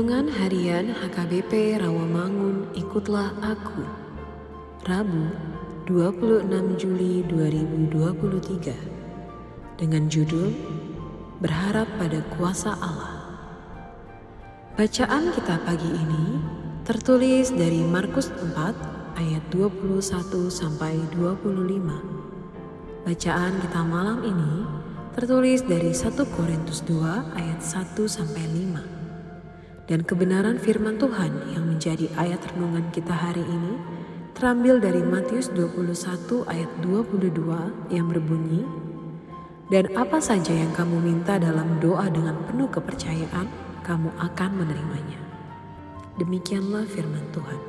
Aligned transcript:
Renungan 0.00 0.32
Harian 0.32 0.96
HKBP 0.96 1.76
Rawamangun 1.76 2.72
Ikutlah 2.72 3.36
Aku. 3.44 3.84
Rabu 4.88 5.28
26 5.84 6.48
Juli 6.80 7.20
2023 7.28 9.76
Dengan 9.76 10.08
judul 10.08 10.56
Berharap 11.44 11.84
pada 12.00 12.24
Kuasa 12.32 12.80
Allah. 12.80 13.44
Bacaan 14.72 15.36
kita 15.36 15.68
pagi 15.68 15.92
ini 15.92 16.48
tertulis 16.88 17.52
dari 17.52 17.84
Markus 17.84 18.32
4 18.32 19.20
ayat 19.20 19.44
21 19.52 20.00
sampai 20.48 20.96
25 21.12 23.04
Bacaan 23.04 23.52
kita 23.68 23.80
malam 23.84 24.24
ini 24.24 24.64
tertulis 25.12 25.60
dari 25.60 25.92
1 25.92 26.16
Korintus 26.32 26.80
2 26.88 27.36
ayat 27.36 27.60
1 27.60 28.00
sampai 28.08 28.48
5 28.48 28.99
dan 29.90 30.06
kebenaran 30.06 30.54
firman 30.62 31.02
Tuhan 31.02 31.50
yang 31.50 31.66
menjadi 31.66 32.06
ayat 32.14 32.38
renungan 32.54 32.94
kita 32.94 33.10
hari 33.10 33.42
ini 33.42 33.74
terambil 34.38 34.78
dari 34.78 35.02
Matius 35.02 35.50
21 35.50 36.46
ayat 36.46 36.70
22 36.78 37.90
yang 37.90 38.06
berbunyi, 38.06 38.62
Dan 39.70 39.90
apa 39.94 40.18
saja 40.18 40.50
yang 40.50 40.70
kamu 40.74 40.98
minta 40.98 41.38
dalam 41.38 41.78
doa 41.78 42.06
dengan 42.10 42.38
penuh 42.46 42.66
kepercayaan, 42.70 43.46
kamu 43.86 44.10
akan 44.18 44.50
menerimanya. 44.62 45.18
Demikianlah 46.18 46.86
firman 46.90 47.22
Tuhan. 47.30 47.60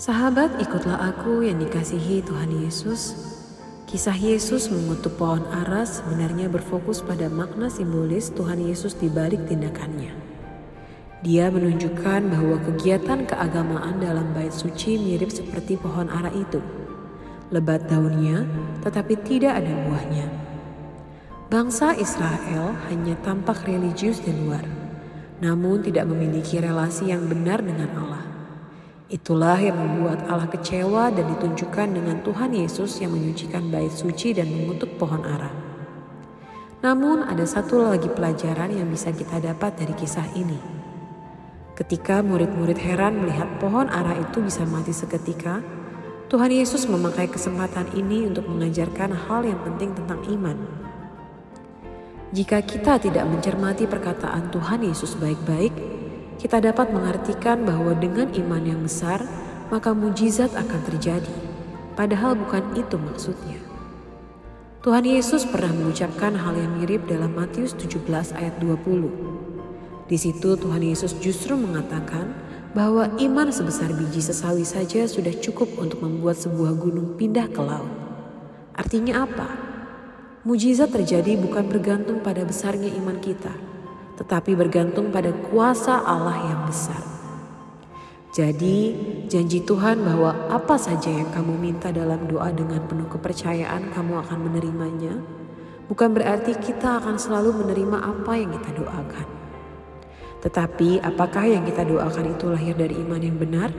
Sahabat 0.00 0.56
ikutlah 0.56 1.12
aku 1.12 1.44
yang 1.44 1.60
dikasihi 1.60 2.24
Tuhan 2.24 2.48
Yesus. 2.64 3.12
Kisah 3.84 4.16
Yesus 4.16 4.72
mengutuk 4.72 5.20
pohon 5.20 5.44
ara 5.52 5.84
sebenarnya 5.84 6.48
berfokus 6.48 7.04
pada 7.04 7.28
makna 7.28 7.68
simbolis 7.68 8.32
Tuhan 8.32 8.56
Yesus 8.56 8.96
di 8.96 9.12
balik 9.12 9.44
tindakannya. 9.52 10.31
Dia 11.22 11.54
menunjukkan 11.54 12.34
bahwa 12.34 12.58
kegiatan 12.66 13.22
keagamaan 13.30 14.02
dalam 14.02 14.34
bait 14.34 14.50
suci 14.50 14.98
mirip 14.98 15.30
seperti 15.30 15.78
pohon 15.78 16.10
ara 16.10 16.34
itu. 16.34 16.58
Lebat 17.54 17.86
daunnya, 17.86 18.42
tetapi 18.82 19.14
tidak 19.22 19.62
ada 19.62 19.70
buahnya. 19.86 20.26
Bangsa 21.46 21.94
Israel 21.94 22.74
hanya 22.90 23.14
tampak 23.22 23.62
religius 23.70 24.18
di 24.18 24.34
luar, 24.34 24.66
namun 25.38 25.86
tidak 25.86 26.10
memiliki 26.10 26.58
relasi 26.58 27.14
yang 27.14 27.30
benar 27.30 27.62
dengan 27.62 28.02
Allah. 28.02 28.26
Itulah 29.06 29.62
yang 29.62 29.78
membuat 29.78 30.26
Allah 30.26 30.50
kecewa 30.50 31.14
dan 31.14 31.38
ditunjukkan 31.38 32.02
dengan 32.02 32.18
Tuhan 32.26 32.50
Yesus 32.50 32.98
yang 32.98 33.14
menyucikan 33.14 33.70
bait 33.70 33.94
suci 33.94 34.34
dan 34.34 34.50
mengutuk 34.50 34.98
pohon 34.98 35.22
ara. 35.22 35.54
Namun 36.82 37.22
ada 37.22 37.46
satu 37.46 37.78
lagi 37.78 38.10
pelajaran 38.10 38.74
yang 38.74 38.90
bisa 38.90 39.14
kita 39.14 39.38
dapat 39.38 39.78
dari 39.78 39.94
kisah 39.94 40.26
ini 40.34 40.81
Ketika 41.82 42.22
murid-murid 42.22 42.78
heran 42.78 43.26
melihat 43.26 43.58
pohon 43.58 43.90
ara 43.90 44.14
itu 44.14 44.38
bisa 44.38 44.62
mati 44.62 44.94
seketika, 44.94 45.66
Tuhan 46.30 46.54
Yesus 46.54 46.86
memakai 46.86 47.26
kesempatan 47.26 47.90
ini 47.98 48.22
untuk 48.30 48.46
mengajarkan 48.46 49.10
hal 49.10 49.42
yang 49.42 49.58
penting 49.66 49.90
tentang 49.90 50.22
iman. 50.30 50.54
Jika 52.30 52.62
kita 52.62 53.02
tidak 53.02 53.26
mencermati 53.26 53.90
perkataan 53.90 54.54
Tuhan 54.54 54.86
Yesus 54.86 55.18
baik-baik, 55.18 55.74
kita 56.38 56.62
dapat 56.62 56.94
mengartikan 56.94 57.66
bahwa 57.66 57.98
dengan 57.98 58.30
iman 58.30 58.62
yang 58.62 58.78
besar, 58.86 59.18
maka 59.74 59.90
mujizat 59.90 60.54
akan 60.54 60.86
terjadi. 60.86 61.34
Padahal 61.98 62.38
bukan 62.38 62.62
itu 62.78 62.94
maksudnya. 62.94 63.58
Tuhan 64.86 65.02
Yesus 65.02 65.42
pernah 65.50 65.74
mengucapkan 65.74 66.38
hal 66.38 66.54
yang 66.54 66.78
mirip 66.78 67.10
dalam 67.10 67.34
Matius 67.34 67.74
17 67.74 68.38
ayat 68.38 68.54
20. 68.62 69.41
Di 70.10 70.18
situ 70.18 70.58
Tuhan 70.58 70.82
Yesus 70.82 71.14
justru 71.22 71.54
mengatakan 71.54 72.34
bahwa 72.72 73.06
iman 73.20 73.48
sebesar 73.52 73.92
biji 73.92 74.24
sesawi 74.24 74.64
saja 74.64 75.04
sudah 75.04 75.32
cukup 75.38 75.76
untuk 75.76 76.00
membuat 76.00 76.40
sebuah 76.40 76.72
gunung 76.74 77.14
pindah 77.20 77.46
ke 77.52 77.60
laut. 77.60 77.92
Artinya 78.72 79.28
apa? 79.28 79.48
Mujizat 80.42 80.90
terjadi 80.90 81.38
bukan 81.38 81.68
bergantung 81.68 82.18
pada 82.24 82.42
besarnya 82.42 82.90
iman 82.98 83.20
kita, 83.20 83.52
tetapi 84.18 84.56
bergantung 84.58 85.14
pada 85.14 85.30
kuasa 85.30 86.02
Allah 86.02 86.34
yang 86.50 86.66
besar. 86.66 86.98
Jadi, 88.32 88.96
janji 89.28 89.60
Tuhan 89.60 90.00
bahwa 90.00 90.48
apa 90.48 90.80
saja 90.80 91.12
yang 91.12 91.28
kamu 91.36 91.52
minta 91.60 91.92
dalam 91.92 92.24
doa 92.24 92.48
dengan 92.48 92.80
penuh 92.88 93.04
kepercayaan, 93.12 93.92
kamu 93.92 94.24
akan 94.24 94.38
menerimanya, 94.48 95.20
bukan 95.92 96.16
berarti 96.16 96.56
kita 96.56 97.04
akan 97.04 97.20
selalu 97.20 97.60
menerima 97.60 98.00
apa 98.00 98.32
yang 98.32 98.50
kita 98.56 98.72
doakan. 98.72 99.41
Tetapi 100.42 100.98
apakah 100.98 101.46
yang 101.46 101.62
kita 101.62 101.86
doakan 101.86 102.34
itu 102.34 102.50
lahir 102.50 102.74
dari 102.74 102.98
iman 102.98 103.22
yang 103.22 103.38
benar? 103.38 103.70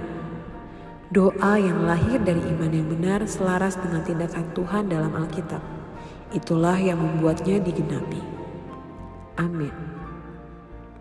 Doa 1.11 1.59
yang 1.59 1.85
lahir 1.85 2.23
dari 2.23 2.39
iman 2.39 2.71
yang 2.71 2.87
benar 2.89 3.19
selaras 3.27 3.77
dengan 3.77 4.01
tindakan 4.01 4.49
Tuhan 4.55 4.87
dalam 4.89 5.13
Alkitab. 5.13 5.61
Itulah 6.33 6.79
yang 6.79 6.97
membuatnya 6.97 7.61
digenapi. 7.61 8.17
Amin. 9.37 9.75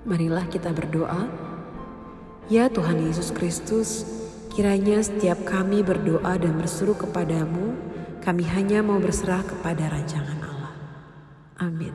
Marilah 0.04 0.44
kita 0.50 0.74
berdoa. 0.74 1.30
Ya 2.50 2.66
Tuhan 2.68 3.00
Yesus 3.06 3.30
Kristus, 3.30 4.04
kiranya 4.52 5.00
setiap 5.00 5.46
kami 5.46 5.80
berdoa 5.80 6.36
dan 6.36 6.58
berseru 6.58 6.92
kepadamu, 6.92 7.78
kami 8.20 8.44
hanya 8.50 8.82
mau 8.82 8.98
berserah 8.98 9.46
kepada 9.46 9.88
rancangan 9.88 10.38
Allah. 10.42 10.74
Amin. 11.62 11.94